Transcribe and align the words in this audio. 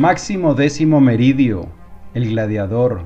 Máximo 0.00 0.54
Décimo 0.54 0.98
Meridio, 0.98 1.68
el 2.14 2.30
gladiador, 2.30 3.02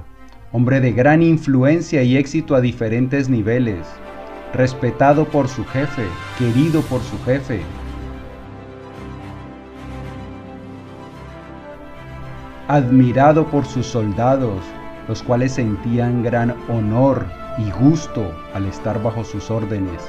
hombre 0.52 0.78
de 0.78 0.92
gran 0.92 1.24
influencia 1.24 2.04
y 2.04 2.16
éxito 2.16 2.54
a 2.54 2.60
diferentes 2.60 3.28
niveles, 3.28 3.84
respetado 4.52 5.24
por 5.24 5.48
su 5.48 5.64
jefe, 5.64 6.04
querido 6.38 6.82
por 6.82 7.00
su 7.00 7.18
jefe. 7.24 7.62
Admirado 12.68 13.44
por 13.48 13.66
sus 13.66 13.86
soldados, 13.86 14.62
los 15.08 15.20
cuales 15.20 15.54
sentían 15.54 16.22
gran 16.22 16.54
honor 16.68 17.26
y 17.58 17.72
gusto 17.72 18.32
al 18.54 18.66
estar 18.66 19.02
bajo 19.02 19.24
sus 19.24 19.50
órdenes. 19.50 20.00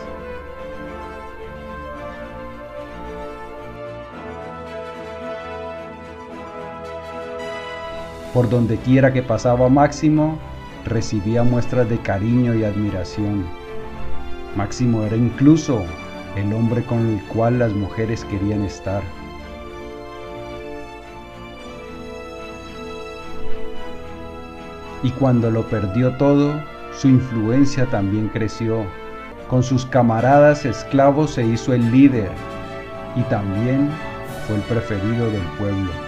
Por 8.35 8.49
donde 8.49 8.75
quiera 8.75 9.13
que 9.13 9.23
pasaba 9.23 9.70
Máximo, 9.70 10.38
recibía 10.84 11.44
muestras 11.44 11.89
de 11.89 11.98
cariño 11.99 12.53
y 12.53 12.66
admiración. 12.66 13.45
Máximo 14.58 15.03
era 15.03 15.16
incluso 15.16 15.85
el 16.35 16.52
hombre 16.52 16.84
con 16.84 16.99
el 17.08 17.23
cual 17.27 17.59
las 17.59 17.71
mujeres 17.71 18.25
querían 18.25 18.63
estar. 18.63 19.02
Y 25.02 25.11
cuando 25.11 25.49
lo 25.49 25.63
perdió 25.70 26.17
todo, 26.17 26.61
su 26.91 27.08
influencia 27.08 27.86
también 27.86 28.27
creció. 28.27 28.83
Con 29.49 29.63
sus 29.63 29.86
camaradas 29.86 30.66
esclavos 30.66 31.31
se 31.31 31.45
hizo 31.45 31.73
el 31.73 31.89
líder 31.89 32.31
y 33.16 33.22
también 33.30 33.89
fue 34.45 34.58
el 34.58 34.61
preferido 34.64 35.31
del 35.31 35.44
pueblo. 35.58 36.05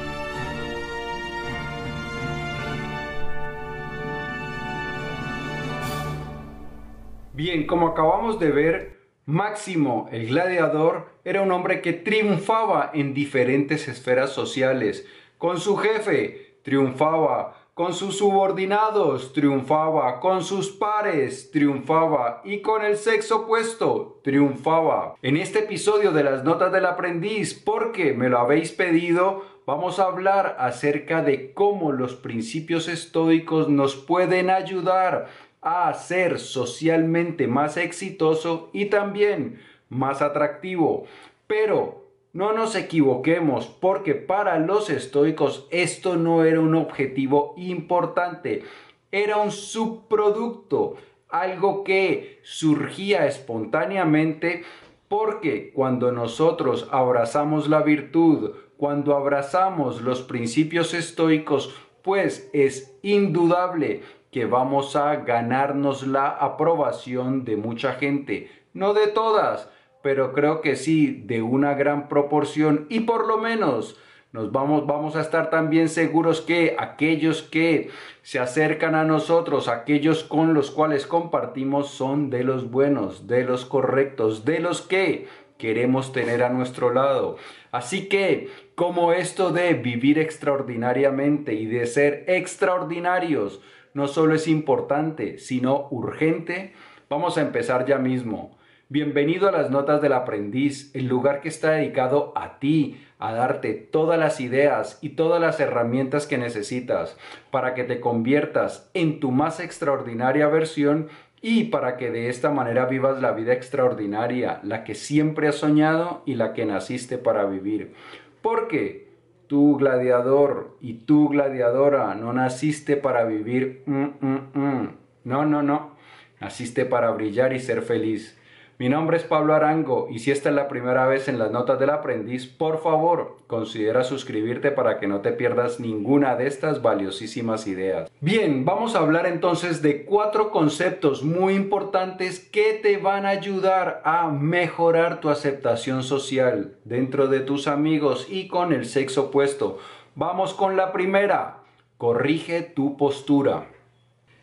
Bien, 7.37 7.67
como 7.67 7.89
acabamos 7.89 8.39
de 8.39 8.49
ver, 8.49 8.97
Máximo, 9.27 10.09
el 10.11 10.25
gladiador, 10.25 11.05
era 11.23 11.43
un 11.43 11.51
hombre 11.51 11.81
que 11.81 11.93
triunfaba 11.93 12.89
en 12.95 13.13
diferentes 13.13 13.87
esferas 13.87 14.31
sociales. 14.31 15.05
Con 15.37 15.59
su 15.59 15.77
jefe, 15.77 16.57
triunfaba. 16.63 17.55
Con 17.75 17.93
sus 17.93 18.17
subordinados, 18.17 19.33
triunfaba. 19.33 20.19
Con 20.19 20.43
sus 20.43 20.71
pares, 20.71 21.51
triunfaba. 21.51 22.41
Y 22.43 22.61
con 22.61 22.83
el 22.83 22.97
sexo 22.97 23.43
opuesto, 23.43 24.19
triunfaba. 24.23 25.13
En 25.21 25.37
este 25.37 25.59
episodio 25.59 26.13
de 26.13 26.23
las 26.23 26.43
notas 26.43 26.71
del 26.71 26.87
aprendiz, 26.87 27.53
porque 27.53 28.13
me 28.13 28.29
lo 28.29 28.39
habéis 28.39 28.71
pedido, 28.71 29.43
vamos 29.67 29.99
a 29.99 30.05
hablar 30.05 30.55
acerca 30.57 31.21
de 31.21 31.53
cómo 31.53 31.91
los 31.91 32.15
principios 32.15 32.87
estoicos 32.87 33.69
nos 33.69 33.95
pueden 33.95 34.49
ayudar 34.49 35.27
a 35.67 35.93
ser 35.93 36.39
socialmente 36.39 37.45
más 37.47 37.75
exitoso 37.75 38.69
y 38.71 38.85
también 38.85 39.59
más 39.89 40.21
atractivo. 40.21 41.05
Pero 41.45 42.05
no 42.31 42.53
nos 42.53 42.75
equivoquemos 42.75 43.67
porque 43.67 44.15
para 44.15 44.59
los 44.59 44.89
estoicos 44.89 45.67
esto 45.69 46.15
no 46.15 46.45
era 46.45 46.61
un 46.61 46.73
objetivo 46.73 47.53
importante, 47.57 48.63
era 49.11 49.37
un 49.37 49.51
subproducto, 49.51 50.95
algo 51.27 51.83
que 51.83 52.39
surgía 52.43 53.27
espontáneamente 53.27 54.63
porque 55.09 55.71
cuando 55.73 56.13
nosotros 56.13 56.87
abrazamos 56.91 57.67
la 57.67 57.81
virtud, 57.81 58.51
cuando 58.77 59.15
abrazamos 59.17 60.01
los 60.01 60.21
principios 60.21 60.93
estoicos, 60.93 61.75
pues 62.03 62.49
es 62.53 62.97
indudable 63.01 64.01
que 64.37 64.45
vamos 64.45 64.95
a 64.95 65.15
ganarnos 65.15 66.05
la 66.05 66.27
aprobación 66.27 67.43
de 67.43 67.57
mucha 67.57 67.93
gente. 67.93 68.51
No 68.71 68.93
de 68.93 69.07
todas, 69.07 69.67
pero 70.03 70.31
creo 70.31 70.61
que 70.61 70.75
sí, 70.75 71.23
de 71.25 71.41
una 71.41 71.73
gran 71.73 72.07
proporción 72.07 72.85
y 72.87 72.99
por 72.99 73.25
lo 73.25 73.39
menos 73.39 73.99
nos 74.31 74.51
vamos, 74.51 74.85
vamos 74.85 75.15
a 75.15 75.21
estar 75.21 75.49
también 75.49 75.89
seguros 75.89 76.41
que 76.41 76.75
aquellos 76.77 77.41
que 77.41 77.89
se 78.21 78.37
acercan 78.37 78.93
a 78.93 79.05
nosotros, 79.05 79.67
aquellos 79.67 80.23
con 80.23 80.53
los 80.53 80.69
cuales 80.69 81.07
compartimos, 81.07 81.89
son 81.89 82.29
de 82.29 82.43
los 82.43 82.69
buenos, 82.69 83.25
de 83.25 83.43
los 83.43 83.65
correctos, 83.65 84.45
de 84.45 84.59
los 84.59 84.83
que 84.83 85.25
queremos 85.57 86.13
tener 86.13 86.43
a 86.43 86.49
nuestro 86.49 86.93
lado. 86.93 87.37
Así 87.71 88.07
que, 88.07 88.51
como 88.75 89.13
esto 89.13 89.49
de 89.49 89.73
vivir 89.73 90.19
extraordinariamente 90.19 91.55
y 91.55 91.65
de 91.65 91.87
ser 91.87 92.23
extraordinarios, 92.27 93.61
no 93.97 94.07
solo 94.07 94.35
es 94.35 94.47
importante, 94.47 95.39
sino 95.39 95.87
urgente, 95.89 96.73
vamos 97.09 97.35
a 97.35 97.41
empezar 97.41 97.87
ya 97.87 97.97
mismo. 97.97 98.55
Bienvenido 98.89 99.49
a 99.49 99.51
las 99.51 99.71
Notas 99.71 100.03
del 100.03 100.13
Aprendiz, 100.13 100.91
el 100.93 101.07
lugar 101.07 101.41
que 101.41 101.49
está 101.49 101.71
dedicado 101.71 102.31
a 102.35 102.59
ti, 102.59 103.03
a 103.17 103.33
darte 103.33 103.73
todas 103.73 104.19
las 104.19 104.39
ideas 104.39 104.99
y 105.01 105.09
todas 105.09 105.41
las 105.41 105.59
herramientas 105.59 106.27
que 106.27 106.37
necesitas 106.37 107.17
para 107.49 107.73
que 107.73 107.85
te 107.85 107.99
conviertas 107.99 108.87
en 108.93 109.19
tu 109.19 109.31
más 109.31 109.59
extraordinaria 109.59 110.47
versión 110.47 111.07
y 111.41 111.63
para 111.63 111.97
que 111.97 112.11
de 112.11 112.29
esta 112.29 112.51
manera 112.51 112.85
vivas 112.85 113.19
la 113.19 113.31
vida 113.31 113.53
extraordinaria, 113.53 114.59
la 114.61 114.83
que 114.83 114.93
siempre 114.93 115.47
has 115.47 115.55
soñado 115.55 116.21
y 116.27 116.35
la 116.35 116.53
que 116.53 116.67
naciste 116.67 117.17
para 117.17 117.45
vivir. 117.45 117.95
Porque 118.43 119.06
Tú 119.47 119.77
gladiador 119.77 120.77
y 120.81 120.93
tú 121.05 121.29
gladiadora 121.29 122.13
no 122.15 122.33
naciste 122.33 122.97
para 122.97 123.23
vivir. 123.23 123.83
Mm, 123.85 124.07
mm, 124.21 124.39
mm. 124.53 124.97
No, 125.23 125.45
no, 125.45 125.63
no. 125.63 125.95
Naciste 126.39 126.85
para 126.85 127.11
brillar 127.11 127.53
y 127.53 127.59
ser 127.59 127.81
feliz. 127.81 128.37
Mi 128.79 128.89
nombre 128.89 129.17
es 129.17 129.23
Pablo 129.23 129.55
Arango 129.55 130.07
y 130.07 130.19
si 130.19 130.29
esta 130.29 130.49
es 130.49 130.55
la 130.55 130.67
primera 130.67 131.07
vez 131.07 131.27
en 131.27 131.39
las 131.39 131.49
notas 131.49 131.79
del 131.79 131.89
aprendiz, 131.89 132.45
por 132.45 132.79
favor, 132.83 133.37
considera 133.47 134.03
suscribirte 134.03 134.69
para 134.69 134.99
que 134.99 135.07
no 135.07 135.21
te 135.21 135.31
pierdas 135.31 135.79
ninguna 135.79 136.35
de 136.35 136.45
estas 136.45 136.83
valiosísimas 136.83 137.65
ideas. 137.65 138.07
Bien, 138.21 138.65
vamos 138.65 138.93
a 138.93 138.99
hablar 138.99 139.25
entonces 139.25 139.81
de 139.81 140.05
cuatro 140.05 140.51
conceptos 140.51 141.23
muy 141.23 141.55
importantes 141.55 142.39
que 142.39 142.73
te 142.73 142.97
van 142.97 143.25
a 143.25 143.29
ayudar 143.29 143.99
a 144.05 144.29
mejorar 144.29 145.21
tu 145.21 145.29
aceptación 145.29 146.03
social 146.03 146.75
dentro 146.85 147.25
de 147.25 147.39
tus 147.39 147.67
amigos 147.67 148.27
y 148.29 148.47
con 148.47 148.73
el 148.73 148.85
sexo 148.85 149.29
opuesto. 149.29 149.79
Vamos 150.13 150.53
con 150.53 150.77
la 150.77 150.91
primera. 150.91 151.61
Corrige 151.97 152.61
tu 152.61 152.95
postura. 152.95 153.69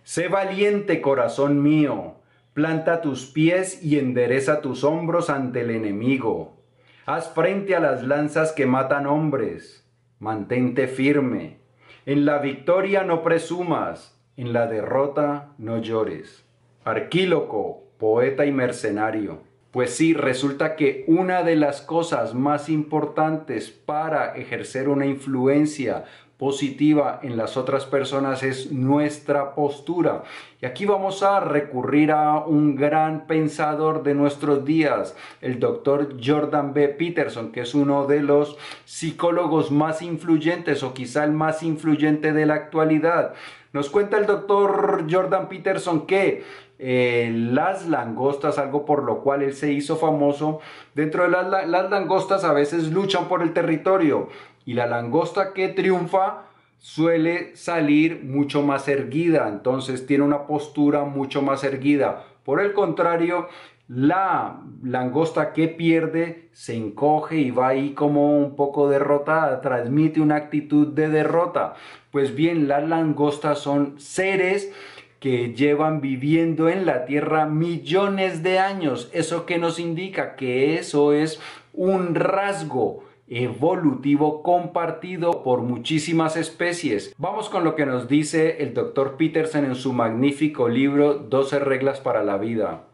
Sé 0.02 0.26
valiente, 0.26 1.00
corazón 1.00 1.62
mío. 1.62 2.14
Planta 2.54 3.00
tus 3.00 3.26
pies 3.26 3.82
y 3.82 3.98
endereza 3.98 4.60
tus 4.60 4.84
hombros 4.84 5.28
ante 5.28 5.62
el 5.62 5.70
enemigo. 5.70 6.54
Haz 7.04 7.34
frente 7.34 7.74
a 7.74 7.80
las 7.80 8.04
lanzas 8.04 8.52
que 8.52 8.64
matan 8.64 9.08
hombres. 9.08 9.84
Mantente 10.20 10.86
firme. 10.86 11.58
En 12.06 12.24
la 12.24 12.38
victoria 12.38 13.02
no 13.02 13.24
presumas, 13.24 14.16
en 14.36 14.52
la 14.52 14.68
derrota 14.68 15.54
no 15.58 15.78
llores. 15.78 16.44
Arquíloco, 16.84 17.88
poeta 17.98 18.46
y 18.46 18.52
mercenario. 18.52 19.40
Pues 19.72 19.96
sí, 19.96 20.14
resulta 20.14 20.76
que 20.76 21.04
una 21.08 21.42
de 21.42 21.56
las 21.56 21.82
cosas 21.82 22.34
más 22.34 22.68
importantes 22.68 23.72
para 23.72 24.36
ejercer 24.36 24.88
una 24.88 25.06
influencia 25.06 26.04
positiva 26.38 27.20
en 27.22 27.36
las 27.36 27.56
otras 27.56 27.86
personas 27.86 28.42
es 28.42 28.72
nuestra 28.72 29.54
postura. 29.54 30.24
Y 30.60 30.66
aquí 30.66 30.84
vamos 30.84 31.22
a 31.22 31.40
recurrir 31.40 32.10
a 32.10 32.38
un 32.38 32.74
gran 32.74 33.26
pensador 33.26 34.02
de 34.02 34.14
nuestros 34.14 34.64
días, 34.64 35.16
el 35.40 35.60
doctor 35.60 36.16
Jordan 36.24 36.74
B. 36.74 36.88
Peterson, 36.88 37.52
que 37.52 37.60
es 37.60 37.74
uno 37.74 38.06
de 38.06 38.20
los 38.20 38.56
psicólogos 38.84 39.70
más 39.70 40.02
influyentes 40.02 40.82
o 40.82 40.92
quizá 40.92 41.24
el 41.24 41.32
más 41.32 41.62
influyente 41.62 42.32
de 42.32 42.46
la 42.46 42.54
actualidad. 42.54 43.34
Nos 43.72 43.90
cuenta 43.90 44.18
el 44.18 44.26
doctor 44.26 45.06
Jordan 45.10 45.48
Peterson 45.48 46.06
que 46.06 46.44
eh, 46.78 47.32
las 47.32 47.86
langostas, 47.86 48.58
algo 48.58 48.84
por 48.84 49.04
lo 49.04 49.20
cual 49.20 49.42
él 49.42 49.54
se 49.54 49.72
hizo 49.72 49.96
famoso, 49.96 50.60
dentro 50.94 51.22
de 51.22 51.30
las, 51.30 51.68
las 51.68 51.90
langostas 51.90 52.44
a 52.44 52.52
veces 52.52 52.90
luchan 52.90 53.26
por 53.26 53.42
el 53.42 53.52
territorio 53.52 54.28
y 54.64 54.74
la 54.74 54.86
langosta 54.86 55.52
que 55.52 55.68
triunfa 55.68 56.44
suele 56.78 57.56
salir 57.56 58.24
mucho 58.24 58.62
más 58.62 58.88
erguida, 58.88 59.48
entonces 59.48 60.06
tiene 60.06 60.24
una 60.24 60.46
postura 60.46 61.04
mucho 61.04 61.42
más 61.42 61.64
erguida. 61.64 62.24
Por 62.44 62.60
el 62.60 62.74
contrario, 62.74 63.48
la 63.88 64.60
langosta 64.82 65.52
que 65.52 65.68
pierde 65.68 66.48
se 66.52 66.74
encoge 66.74 67.36
y 67.36 67.50
va 67.50 67.68
ahí 67.68 67.92
como 67.92 68.38
un 68.38 68.56
poco 68.56 68.88
derrotada, 68.88 69.60
transmite 69.60 70.20
una 70.20 70.36
actitud 70.36 70.88
de 70.88 71.08
derrota. 71.08 71.74
Pues 72.10 72.34
bien, 72.34 72.68
las 72.68 72.86
langostas 72.88 73.58
son 73.58 73.98
seres 73.98 74.72
que 75.20 75.54
llevan 75.54 76.00
viviendo 76.00 76.68
en 76.68 76.86
la 76.86 77.06
Tierra 77.06 77.46
millones 77.46 78.42
de 78.42 78.58
años. 78.58 79.10
¿Eso 79.12 79.46
que 79.46 79.58
nos 79.58 79.78
indica? 79.78 80.36
Que 80.36 80.78
eso 80.78 81.12
es 81.14 81.40
un 81.72 82.14
rasgo 82.14 83.03
evolutivo 83.28 84.42
compartido 84.42 85.42
por 85.42 85.62
muchísimas 85.62 86.36
especies. 86.36 87.14
Vamos 87.16 87.48
con 87.48 87.64
lo 87.64 87.74
que 87.74 87.86
nos 87.86 88.08
dice 88.08 88.62
el 88.62 88.74
Dr. 88.74 89.16
Peterson 89.16 89.64
en 89.64 89.74
su 89.74 89.92
magnífico 89.92 90.68
libro 90.68 91.14
12 91.14 91.58
reglas 91.60 92.00
para 92.00 92.22
la 92.22 92.36
vida. 92.36 92.84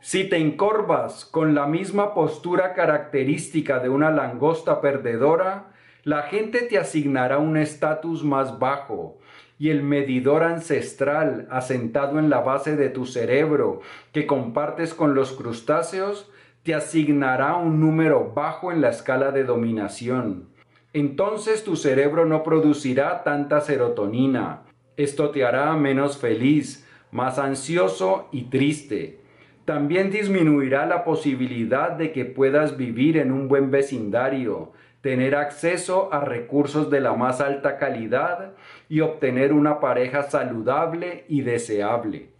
Si 0.00 0.24
te 0.24 0.36
encorvas 0.36 1.24
con 1.24 1.54
la 1.54 1.66
misma 1.66 2.14
postura 2.14 2.74
característica 2.74 3.78
de 3.78 3.88
una 3.88 4.10
langosta 4.10 4.80
perdedora, 4.80 5.72
la 6.04 6.22
gente 6.22 6.60
te 6.60 6.78
asignará 6.78 7.38
un 7.38 7.56
estatus 7.56 8.22
más 8.22 8.58
bajo 8.58 9.18
y 9.58 9.70
el 9.70 9.82
medidor 9.82 10.42
ancestral 10.44 11.48
asentado 11.50 12.18
en 12.18 12.30
la 12.30 12.40
base 12.40 12.76
de 12.76 12.90
tu 12.90 13.06
cerebro 13.06 13.80
que 14.12 14.26
compartes 14.26 14.94
con 14.94 15.14
los 15.14 15.32
crustáceos 15.32 16.30
te 16.66 16.74
asignará 16.74 17.54
un 17.54 17.78
número 17.78 18.32
bajo 18.34 18.72
en 18.72 18.80
la 18.80 18.90
escala 18.90 19.30
de 19.30 19.44
dominación. 19.44 20.48
Entonces 20.92 21.62
tu 21.62 21.76
cerebro 21.76 22.26
no 22.26 22.42
producirá 22.42 23.22
tanta 23.22 23.60
serotonina. 23.60 24.64
Esto 24.96 25.30
te 25.30 25.44
hará 25.44 25.72
menos 25.76 26.18
feliz, 26.18 26.84
más 27.12 27.38
ansioso 27.38 28.28
y 28.32 28.50
triste. 28.50 29.20
También 29.64 30.10
disminuirá 30.10 30.86
la 30.86 31.04
posibilidad 31.04 31.92
de 31.92 32.10
que 32.10 32.24
puedas 32.24 32.76
vivir 32.76 33.16
en 33.16 33.30
un 33.30 33.46
buen 33.46 33.70
vecindario, 33.70 34.72
tener 35.02 35.36
acceso 35.36 36.12
a 36.12 36.18
recursos 36.18 36.90
de 36.90 37.00
la 37.00 37.12
más 37.12 37.40
alta 37.40 37.78
calidad 37.78 38.54
y 38.88 39.02
obtener 39.02 39.52
una 39.52 39.78
pareja 39.78 40.24
saludable 40.24 41.26
y 41.28 41.42
deseable. 41.42 42.35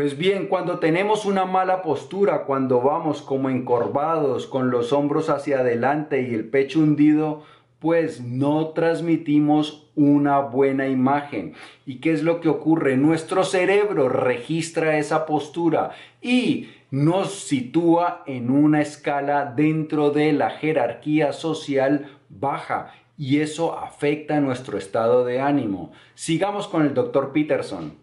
Pues 0.00 0.16
bien, 0.16 0.46
cuando 0.46 0.78
tenemos 0.78 1.26
una 1.26 1.44
mala 1.44 1.82
postura, 1.82 2.44
cuando 2.44 2.80
vamos 2.80 3.20
como 3.20 3.50
encorvados, 3.50 4.46
con 4.46 4.70
los 4.70 4.94
hombros 4.94 5.28
hacia 5.28 5.58
adelante 5.58 6.22
y 6.22 6.32
el 6.32 6.48
pecho 6.48 6.78
hundido, 6.80 7.42
pues 7.80 8.22
no 8.22 8.68
transmitimos 8.68 9.90
una 9.96 10.38
buena 10.38 10.88
imagen. 10.88 11.52
¿Y 11.84 11.96
qué 11.96 12.12
es 12.12 12.22
lo 12.22 12.40
que 12.40 12.48
ocurre? 12.48 12.96
Nuestro 12.96 13.44
cerebro 13.44 14.08
registra 14.08 14.96
esa 14.96 15.26
postura 15.26 15.90
y 16.22 16.70
nos 16.90 17.34
sitúa 17.34 18.22
en 18.24 18.50
una 18.50 18.80
escala 18.80 19.52
dentro 19.54 20.12
de 20.12 20.32
la 20.32 20.48
jerarquía 20.48 21.34
social 21.34 22.08
baja 22.30 22.94
y 23.18 23.40
eso 23.40 23.78
afecta 23.78 24.40
nuestro 24.40 24.78
estado 24.78 25.26
de 25.26 25.42
ánimo. 25.42 25.92
Sigamos 26.14 26.68
con 26.68 26.86
el 26.86 26.94
doctor 26.94 27.34
Peterson. 27.34 28.00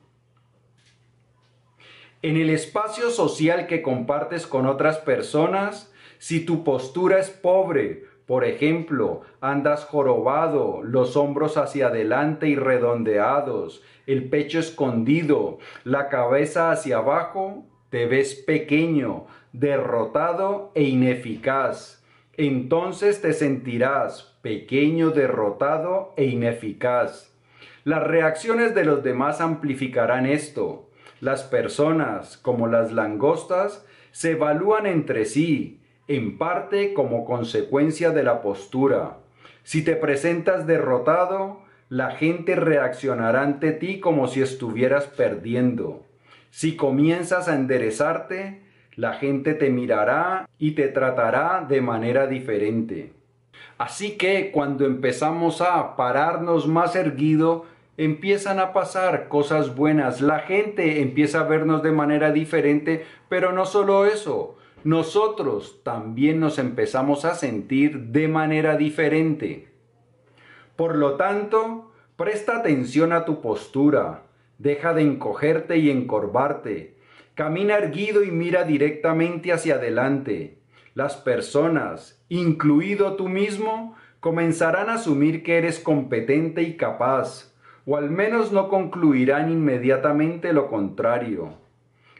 En 2.28 2.36
el 2.36 2.50
espacio 2.50 3.10
social 3.10 3.68
que 3.68 3.82
compartes 3.82 4.48
con 4.48 4.66
otras 4.66 4.98
personas, 4.98 5.94
si 6.18 6.46
tu 6.46 6.66
postura 6.66 7.20
es 7.20 7.30
pobre, 7.30 8.04
por 8.26 8.44
ejemplo, 8.44 9.22
andas 9.40 9.86
jorobado, 9.86 10.82
los 10.84 11.16
hombros 11.16 11.56
hacia 11.56 11.88
adelante 11.88 12.50
y 12.50 12.58
redondeados, 12.58 13.82
el 14.08 14.28
pecho 14.28 14.60
escondido, 14.60 15.60
la 15.86 16.10
cabeza 16.10 16.70
hacia 16.70 16.98
abajo, 16.98 17.64
te 17.92 18.08
ves 18.08 18.36
pequeño, 18.36 19.28
derrotado 19.54 20.74
e 20.76 20.84
ineficaz. 20.84 22.04
Entonces 22.36 23.22
te 23.22 23.32
sentirás 23.32 24.38
pequeño, 24.42 25.12
derrotado 25.12 26.14
e 26.18 26.26
ineficaz. 26.26 27.34
Las 27.86 28.04
reacciones 28.04 28.76
de 28.76 28.84
los 28.84 29.02
demás 29.02 29.40
amplificarán 29.40 30.26
esto. 30.26 30.87
Las 31.20 31.44
personas, 31.44 32.38
como 32.38 32.68
las 32.68 32.92
langostas, 32.92 33.86
se 34.12 34.32
evalúan 34.32 34.86
entre 34.86 35.26
sí, 35.26 35.80
en 36.08 36.38
parte 36.38 36.94
como 36.94 37.26
consecuencia 37.26 38.12
de 38.12 38.24
la 38.24 38.42
postura. 38.42 39.18
Si 39.64 39.84
te 39.84 39.96
presentas 39.96 40.68
derrotado, 40.68 41.62
la 41.90 42.12
gente 42.12 42.56
reaccionará 42.56 43.42
ante 43.42 43.72
ti 43.72 44.00
como 44.00 44.28
si 44.28 44.42
estuvieras 44.42 45.06
perdiendo. 45.06 46.04
Si 46.52 46.76
comienzas 46.76 47.48
a 47.48 47.56
enderezarte, 47.56 48.62
la 48.96 49.14
gente 49.14 49.54
te 49.54 49.70
mirará 49.70 50.50
y 50.58 50.72
te 50.72 50.88
tratará 50.88 51.66
de 51.68 51.82
manera 51.82 52.28
diferente. 52.28 53.14
Así 53.78 54.18
que 54.18 54.52
cuando 54.52 54.86
empezamos 54.86 55.62
a 55.62 55.96
pararnos 55.96 56.68
más 56.68 56.96
erguido, 56.96 57.66
empiezan 57.98 58.60
a 58.60 58.74
pasar 58.74 59.28
cosas 59.28 59.76
buenas, 59.76 60.22
la 60.22 60.40
gente 60.40 61.02
empieza 61.02 61.42
a 61.42 61.44
vernos 61.44 61.82
de 61.82 61.92
manera 61.92 62.32
diferente, 62.32 63.06
pero 63.28 63.52
no 63.52 63.66
solo 63.66 64.06
eso, 64.06 64.56
nosotros 64.84 65.82
también 65.84 66.40
nos 66.40 66.60
empezamos 66.60 67.26
a 67.26 67.34
sentir 67.34 68.00
de 68.12 68.28
manera 68.28 68.78
diferente. 68.78 69.68
Por 70.76 70.96
lo 70.96 71.16
tanto, 71.16 71.92
presta 72.16 72.58
atención 72.58 73.12
a 73.12 73.26
tu 73.26 73.42
postura, 73.42 74.24
deja 74.60 74.94
de 74.94 75.02
encogerte 75.02 75.78
y 75.78 75.90
encorvarte, 75.90 76.98
camina 77.34 77.78
erguido 77.78 78.24
y 78.24 78.30
mira 78.30 78.64
directamente 78.64 79.52
hacia 79.52 79.76
adelante. 79.76 80.60
Las 80.94 81.16
personas, 81.16 82.24
incluido 82.30 83.16
tú 83.16 83.28
mismo, 83.28 83.96
comenzarán 84.20 84.90
a 84.90 84.96
asumir 84.96 85.44
que 85.44 85.58
eres 85.58 85.80
competente 85.80 86.62
y 86.64 86.78
capaz, 86.78 87.54
o 87.88 87.96
al 87.96 88.12
menos 88.12 88.52
no 88.52 88.68
concluirán 88.68 89.50
inmediatamente 89.50 90.52
lo 90.52 90.68
contrario. 90.68 91.54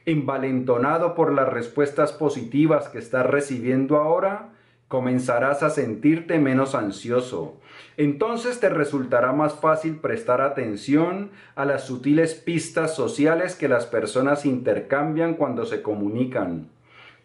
Envalentonado 0.06 1.14
por 1.14 1.34
las 1.34 1.50
respuestas 1.50 2.14
positivas 2.14 2.88
que 2.88 3.00
estás 3.00 3.26
recibiendo 3.26 3.98
ahora, 3.98 4.54
comenzarás 4.88 5.64
a 5.64 5.70
sentirte 5.70 6.40
menos 6.40 6.74
ansioso. 6.74 7.58
Entonces 7.98 8.62
te 8.62 8.70
resultará 8.70 9.34
más 9.34 9.56
fácil 9.56 9.98
prestar 9.98 10.40
atención 10.40 11.32
a 11.56 11.66
las 11.66 11.84
sutiles 11.84 12.34
pistas 12.34 12.96
sociales 12.96 13.56
que 13.56 13.68
las 13.68 13.86
personas 13.86 14.46
intercambian 14.46 15.34
cuando 15.34 15.66
se 15.66 15.82
comunican. 15.82 16.70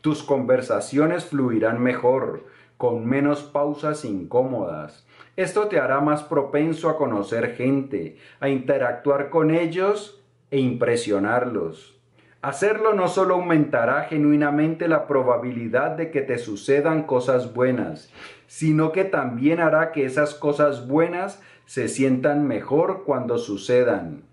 Tus 0.01 0.25
conversaciones 0.25 1.27
fluirán 1.27 1.81
mejor, 1.81 2.45
con 2.77 3.07
menos 3.07 3.45
pausas 3.45 4.05
incómodas. 4.05 5.07
Esto 5.37 5.69
te 5.69 5.81
hará 5.81 6.01
más 6.01 6.23
propenso 6.23 6.91
a 6.91 6.97
conocer 6.99 7.55
gente, 7.55 8.17
a 8.39 8.49
interactuar 8.51 9.31
con 9.31 9.51
ellos 9.51 10.23
e 10.51 10.59
impresionarlos. 10.59 11.99
Hacerlo 12.43 12.93
no 12.93 13.09
solo 13.09 13.35
aumentará 13.35 14.03
genuinamente 14.03 14.89
la 14.89 15.07
probabilidad 15.07 15.93
de 15.93 16.11
que 16.11 16.23
te 16.23 16.39
sucedan 16.39 17.05
cosas 17.05 17.55
buenas, 17.55 18.13
sino 18.47 18.93
que 18.93 19.05
también 19.05 19.61
hará 19.61 19.93
que 19.93 20.05
esas 20.05 20.35
cosas 20.35 20.89
buenas 20.89 21.41
se 21.67 21.89
sientan 21.89 22.47
mejor 22.47 23.05
cuando 23.05 23.39
sucedan. 23.39 24.25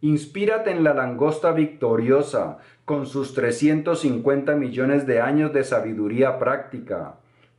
Inspírate 0.00 0.72
en 0.72 0.82
la 0.82 0.94
langosta 0.94 1.52
victoriosa, 1.52 2.58
con 2.84 3.06
sus 3.06 3.34
350 3.34 4.56
millones 4.56 5.06
de 5.06 5.20
años 5.20 5.52
de 5.52 5.62
sabiduría 5.62 6.40
práctica. 6.40 7.16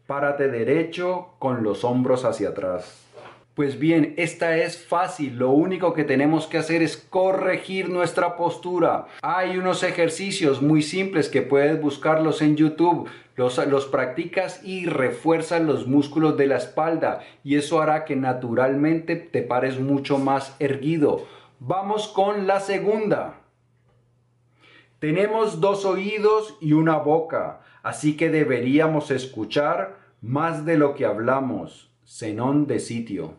Párate 0.07 0.49
derecho 0.49 1.29
con 1.39 1.63
los 1.63 1.83
hombros 1.83 2.25
hacia 2.25 2.49
atrás. 2.49 3.03
Pues 3.55 3.77
bien, 3.77 4.15
esta 4.17 4.57
es 4.57 4.83
fácil, 4.83 5.37
lo 5.37 5.51
único 5.51 5.93
que 5.93 6.03
tenemos 6.03 6.47
que 6.47 6.57
hacer 6.57 6.81
es 6.81 6.97
corregir 6.97 7.87
nuestra 7.87 8.35
postura. 8.35 9.05
Hay 9.21 9.57
unos 9.57 9.83
ejercicios 9.83 10.61
muy 10.61 10.81
simples 10.81 11.29
que 11.29 11.43
puedes 11.43 11.79
buscarlos 11.79 12.41
en 12.41 12.55
YouTube, 12.57 13.07
los, 13.35 13.85
practicas 13.85 14.61
y 14.63 14.87
refuerzas 14.87 15.61
los 15.61 15.87
músculos 15.87 16.35
de 16.35 16.47
la 16.47 16.57
espalda 16.57 17.21
y 17.43 17.55
eso 17.55 17.81
hará 17.81 18.05
que 18.05 18.15
naturalmente 18.15 19.15
te 19.15 19.41
pares 19.43 19.79
mucho 19.79 20.17
más 20.17 20.55
erguido. 20.59 21.25
Vamos 21.59 22.07
con 22.07 22.47
la 22.47 22.59
segunda. 22.59 23.42
Tenemos 25.03 25.59
dos 25.59 25.83
oídos 25.83 26.55
y 26.61 26.71
una 26.71 26.95
boca, 26.95 27.59
así 27.83 28.15
que 28.15 28.29
deberíamos 28.29 29.11
escuchar 29.11 29.97
más 30.21 30.63
de 30.63 30.77
lo 30.77 30.95
que 30.95 31.05
hablamos. 31.05 31.91
Zenón 32.07 32.67
de 32.67 32.79
sitio. 32.79 33.33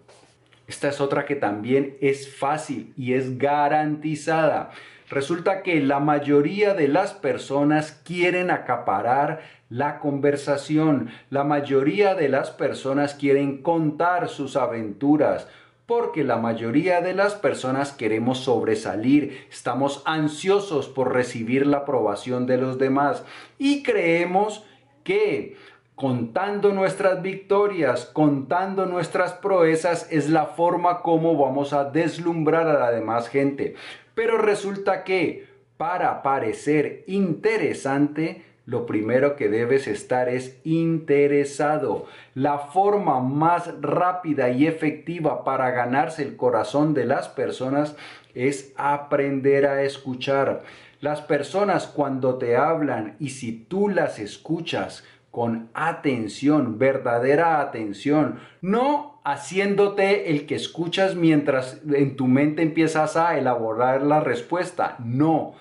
Esta 0.66 0.90
es 0.90 1.00
otra 1.00 1.24
que 1.24 1.36
también 1.36 1.96
es 2.02 2.36
fácil 2.36 2.92
y 2.98 3.14
es 3.14 3.38
garantizada. 3.38 4.72
Resulta 5.08 5.62
que 5.62 5.80
la 5.80 6.00
mayoría 6.00 6.74
de 6.74 6.86
las 6.86 7.14
personas 7.14 7.92
quieren 8.04 8.50
acaparar 8.50 9.40
la 9.70 10.00
conversación. 10.00 11.08
La 11.30 11.44
mayoría 11.44 12.14
de 12.14 12.28
las 12.28 12.50
personas 12.50 13.14
quieren 13.14 13.62
contar 13.62 14.28
sus 14.28 14.56
aventuras, 14.56 15.48
porque 15.86 16.24
la 16.24 16.36
mayoría 16.36 17.00
de 17.00 17.14
las 17.14 17.34
personas 17.34 17.92
queremos 17.92 18.38
sobresalir, 18.38 19.46
estamos 19.50 20.02
ansiosos 20.06 20.88
por 20.88 21.12
recibir 21.12 21.66
la 21.66 21.78
aprobación 21.78 22.46
de 22.46 22.56
los 22.56 22.78
demás 22.78 23.24
y 23.58 23.82
creemos 23.82 24.64
que 25.02 25.56
contando 25.94 26.72
nuestras 26.72 27.22
victorias, 27.22 28.06
contando 28.06 28.86
nuestras 28.86 29.32
proezas, 29.34 30.10
es 30.10 30.28
la 30.28 30.46
forma 30.46 31.02
como 31.02 31.36
vamos 31.36 31.72
a 31.72 31.84
deslumbrar 31.84 32.66
a 32.66 32.78
la 32.78 32.90
demás 32.90 33.28
gente. 33.28 33.74
Pero 34.14 34.38
resulta 34.38 35.04
que 35.04 35.46
para 35.76 36.22
parecer 36.22 37.04
interesante, 37.06 38.42
lo 38.66 38.86
primero 38.86 39.36
que 39.36 39.48
debes 39.48 39.86
estar 39.86 40.28
es 40.28 40.58
interesado. 40.64 42.06
La 42.34 42.58
forma 42.58 43.20
más 43.20 43.70
rápida 43.80 44.50
y 44.50 44.66
efectiva 44.66 45.44
para 45.44 45.70
ganarse 45.70 46.22
el 46.22 46.36
corazón 46.36 46.94
de 46.94 47.04
las 47.04 47.28
personas 47.28 47.94
es 48.34 48.72
aprender 48.76 49.66
a 49.66 49.82
escuchar. 49.82 50.62
Las 51.00 51.20
personas 51.20 51.86
cuando 51.86 52.38
te 52.38 52.56
hablan 52.56 53.16
y 53.20 53.30
si 53.30 53.52
tú 53.52 53.88
las 53.88 54.18
escuchas 54.18 55.04
con 55.30 55.68
atención, 55.74 56.78
verdadera 56.78 57.60
atención, 57.60 58.38
no 58.62 59.20
haciéndote 59.24 60.30
el 60.30 60.46
que 60.46 60.54
escuchas 60.54 61.16
mientras 61.16 61.80
en 61.92 62.16
tu 62.16 62.28
mente 62.28 62.62
empiezas 62.62 63.16
a 63.16 63.36
elaborar 63.36 64.02
la 64.02 64.20
respuesta, 64.20 64.96
no, 65.00 65.54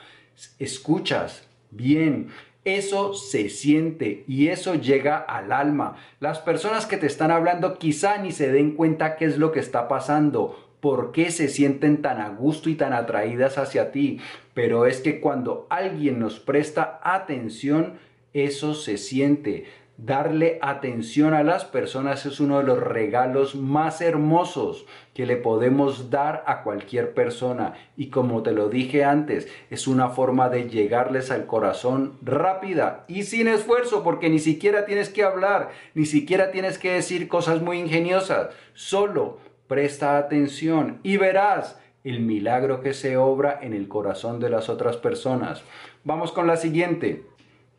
escuchas 0.59 1.47
bien, 1.71 2.29
eso 2.65 3.13
se 3.13 3.49
siente 3.49 4.23
y 4.27 4.47
eso 4.47 4.75
llega 4.75 5.17
al 5.17 5.51
alma. 5.51 5.97
Las 6.19 6.39
personas 6.39 6.85
que 6.85 6.97
te 6.97 7.07
están 7.07 7.31
hablando 7.31 7.77
quizá 7.77 8.17
ni 8.17 8.31
se 8.31 8.51
den 8.51 8.71
cuenta 8.71 9.17
qué 9.17 9.25
es 9.25 9.37
lo 9.37 9.51
que 9.51 9.59
está 9.59 9.87
pasando, 9.87 10.57
por 10.79 11.11
qué 11.11 11.31
se 11.31 11.49
sienten 11.49 12.01
tan 12.01 12.21
a 12.21 12.29
gusto 12.29 12.69
y 12.69 12.75
tan 12.75 12.93
atraídas 12.93 13.57
hacia 13.57 13.91
ti. 13.91 14.19
Pero 14.53 14.85
es 14.85 15.01
que 15.01 15.19
cuando 15.19 15.67
alguien 15.69 16.19
nos 16.19 16.39
presta 16.39 16.99
atención, 17.03 17.93
eso 18.33 18.73
se 18.73 18.97
siente. 18.97 19.65
Darle 19.97 20.57
atención 20.63 21.35
a 21.35 21.43
las 21.43 21.65
personas 21.65 22.25
es 22.25 22.39
uno 22.39 22.57
de 22.57 22.63
los 22.63 22.79
regalos 22.79 23.53
más 23.53 24.01
hermosos 24.01 24.87
que 25.13 25.27
le 25.27 25.37
podemos 25.37 26.09
dar 26.09 26.43
a 26.47 26.63
cualquier 26.63 27.13
persona. 27.13 27.75
Y 27.95 28.07
como 28.07 28.41
te 28.41 28.53
lo 28.53 28.69
dije 28.69 29.03
antes, 29.03 29.47
es 29.69 29.87
una 29.87 30.09
forma 30.09 30.49
de 30.49 30.67
llegarles 30.67 31.29
al 31.29 31.45
corazón 31.45 32.17
rápida 32.23 33.05
y 33.07 33.23
sin 33.23 33.47
esfuerzo, 33.47 34.03
porque 34.03 34.29
ni 34.29 34.39
siquiera 34.39 34.85
tienes 34.85 35.09
que 35.09 35.23
hablar, 35.23 35.69
ni 35.93 36.07
siquiera 36.07 36.49
tienes 36.49 36.79
que 36.79 36.91
decir 36.91 37.27
cosas 37.27 37.61
muy 37.61 37.77
ingeniosas. 37.77 38.49
Solo 38.73 39.37
presta 39.67 40.17
atención 40.17 41.01
y 41.03 41.17
verás 41.17 41.79
el 42.03 42.19
milagro 42.19 42.81
que 42.81 42.93
se 42.93 43.15
obra 43.15 43.59
en 43.61 43.73
el 43.73 43.87
corazón 43.87 44.39
de 44.39 44.49
las 44.49 44.69
otras 44.69 44.97
personas. 44.97 45.63
Vamos 46.03 46.31
con 46.31 46.47
la 46.47 46.57
siguiente. 46.57 47.23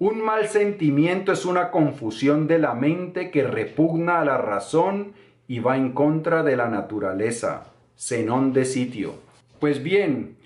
Un 0.04 0.20
mal 0.20 0.48
sentimiento 0.48 1.32
es 1.32 1.46
una 1.46 1.70
confusión 1.70 2.46
de 2.46 2.58
la 2.58 2.74
mente 2.74 3.30
que 3.30 3.42
repugna 3.42 4.20
a 4.20 4.24
la 4.26 4.36
razón 4.36 5.14
y 5.48 5.60
va 5.60 5.78
en 5.78 5.92
contra 5.92 6.42
de 6.42 6.58
la 6.58 6.68
naturaleza. 6.68 7.72
Zenón 7.98 8.52
de 8.52 8.66
sitio. 8.66 9.14
Pues 9.60 9.82
bien, 9.82 10.36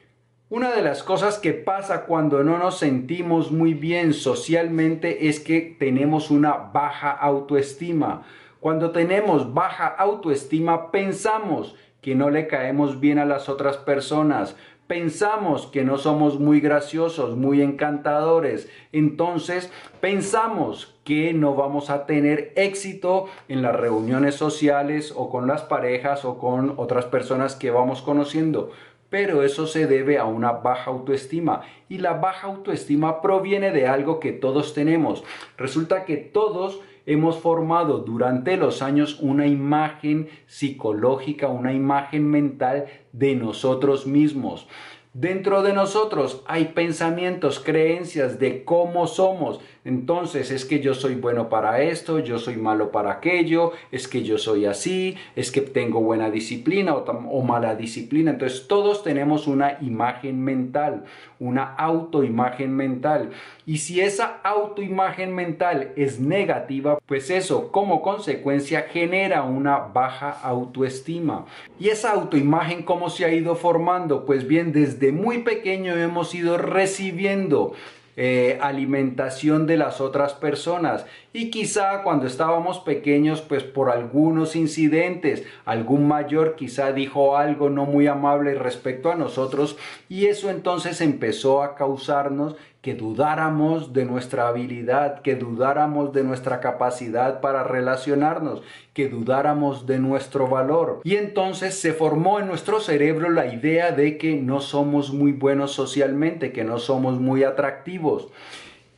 una 0.49 0.71
de 0.71 0.83
las 0.83 1.03
cosas 1.03 1.41
que 1.41 1.55
pasa 1.55 2.05
cuando 2.05 2.45
no 2.45 2.57
nos 2.57 2.79
sentimos 2.79 3.51
muy 3.51 3.75
bien 3.75 4.15
socialmente 4.15 5.27
es 5.27 5.41
que 5.41 5.75
tenemos 5.77 6.31
una 6.31 6.53
baja 6.53 7.11
autoestima. 7.11 8.23
Cuando 8.61 8.93
tenemos 8.93 9.55
baja 9.55 9.89
autoestima 9.89 10.93
pensamos 10.93 11.75
que 12.01 12.15
no 12.15 12.31
le 12.31 12.47
caemos 12.47 13.01
bien 13.01 13.19
a 13.19 13.25
las 13.25 13.49
otras 13.49 13.77
personas, 13.77 14.55
pensamos 14.89 15.67
que 15.67 15.85
no 15.85 15.99
somos 15.99 16.41
muy 16.41 16.61
graciosos, 16.61 17.37
muy 17.37 17.63
encantadores, 17.63 18.69
entonces 18.91 19.71
pensamos 20.01 20.99
que 21.05 21.33
no 21.35 21.55
vamos 21.55 21.91
a 21.91 22.07
tener 22.07 22.53
éxito 22.57 23.27
en 23.49 23.63
las 23.63 23.77
reuniones 23.77 24.35
sociales 24.35 25.13
o 25.15 25.31
con 25.31 25.47
las 25.47 25.63
parejas 25.63 26.25
o 26.25 26.39
con 26.39 26.75
otras 26.79 27.05
personas 27.05 27.55
que 27.55 27.71
vamos 27.71 28.03
conociendo. 28.03 28.73
Pero 29.11 29.43
eso 29.43 29.67
se 29.67 29.87
debe 29.87 30.19
a 30.19 30.25
una 30.25 30.53
baja 30.53 30.91
autoestima 30.91 31.63
y 31.89 31.99
la 31.99 32.15
baja 32.15 32.49
autoestima 32.49 33.23
proviene 33.23 33.71
de 33.71 33.87
algo 33.87 34.21
que 34.21 34.33
todos 34.33 34.75
tenemos. 34.75 35.25
Resulta 35.57 36.05
que 36.05 36.17
todos 36.17 36.81
hemos 37.09 37.39
formado 37.39 38.01
durante 38.01 38.59
los 38.59 38.83
años 38.83 39.19
una 39.21 39.47
imagen 39.47 40.29
psicológica, 40.47 41.49
una 41.49 41.73
imagen 41.73 42.31
mental 42.31 42.85
de 43.13 43.35
nosotros 43.35 44.07
mismos. 44.07 44.69
Dentro 45.15 45.63
de 45.63 45.73
nosotros 45.73 46.45
hay 46.47 46.67
pensamientos, 46.67 47.61
creencias 47.61 48.39
de 48.39 48.63
cómo 48.63 49.07
somos. 49.07 49.59
Entonces 49.85 50.51
es 50.51 50.65
que 50.65 50.81
yo 50.81 50.95
soy 50.95 51.15
bueno 51.15 51.49
para 51.49 51.83
esto, 51.83 52.19
yo 52.19 52.39
soy 52.39 52.57
malo 52.57 52.91
para 52.91 53.13
aquello, 53.13 53.73
es 53.93 54.09
que 54.09 54.23
yo 54.23 54.37
soy 54.39 54.67
así, 54.67 55.17
es 55.37 55.51
que 55.51 55.61
tengo 55.61 56.01
buena 56.01 56.31
disciplina 56.31 56.95
o, 56.95 57.43
mala 57.43 57.75
disciplina. 57.75 58.33
Entonces 58.33 58.67
todos 58.69 59.03
tenemos 59.03 59.47
una 59.47 59.79
imagen 59.81 60.43
mental, 60.43 61.05
una 61.39 61.75
autoimagen 61.75 62.75
mental. 62.75 63.31
Y 63.65 63.79
si 63.79 64.01
esa 64.01 64.41
autoimagen 64.43 65.35
mental 65.35 65.93
es 65.97 66.21
negativa, 66.21 66.99
pues 67.07 67.31
eso 67.31 67.71
como 67.71 68.03
consecuencia 68.03 68.83
genera 68.83 69.43
una 69.43 69.79
baja 69.79 70.31
autoestima. 70.31 71.47
Y 71.79 71.89
esa 71.89 72.13
autoimagen, 72.13 72.83
¿cómo 72.83 73.11
se 73.11 73.25
ha 73.25 73.33
ido 73.33 73.55
formando? 73.55 74.27
Pues 74.27 74.47
bien, 74.47 74.73
desde 74.73 75.13
muy 75.13 75.39
pequeño 75.39 75.97
hemos 75.97 76.35
ido 76.35 76.59
recibiendo 76.59 77.75
eh, 78.21 78.59
alimentación 78.61 79.69
de 79.69 79.77
las 79.77 80.01
otras 80.01 80.35
personas. 80.35 81.07
Y 81.33 81.53
quizá 81.53 82.03
cuando 82.03 82.27
estábamos 82.27 82.81
pequeños 82.81 83.43
pues 83.43 83.63
por 83.63 83.91
algunos 83.91 84.57
incidentes 84.57 85.45
algún 85.65 86.09
mayor 86.09 86.57
quizá 86.57 86.93
dijo 86.93 87.37
algo 87.37 87.71
no 87.71 87.85
muy 87.87 88.09
amable 88.09 88.57
respecto 88.57 89.13
a 89.13 89.15
nosotros 89.15 89.77
y 90.09 90.27
eso 90.27 90.51
entonces 90.51 91.01
empezó 91.01 91.63
a 91.63 91.77
causarnos 91.77 92.57
que 92.89 92.95
dudáramos 92.95 93.93
de 93.93 94.07
nuestra 94.07 94.49
habilidad, 94.49 95.21
que 95.21 95.37
dudáramos 95.37 96.15
de 96.15 96.25
nuestra 96.25 96.59
capacidad 96.59 97.43
para 97.43 97.63
relacionarnos, 97.63 98.63
que 98.95 99.11
dudáramos 99.11 99.85
de 99.85 99.99
nuestro 99.99 100.49
valor. 100.49 101.03
Y 101.05 101.17
entonces 101.17 101.79
se 101.79 101.93
formó 101.93 102.41
en 102.41 102.47
nuestro 102.47 102.81
cerebro 102.81 103.29
la 103.29 103.53
idea 103.53 103.93
de 103.93 104.17
que 104.17 104.37
no 104.37 104.63
somos 104.63 105.13
muy 105.13 105.33
buenos 105.33 105.73
socialmente, 105.73 106.51
que 106.51 106.65
no 106.65 106.79
somos 106.79 107.21
muy 107.21 107.45
atractivos. 107.45 108.29